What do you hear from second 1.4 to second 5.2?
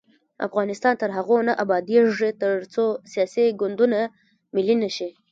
نه ابادیږي، ترڅو سیاسي ګوندونه ملي نشي.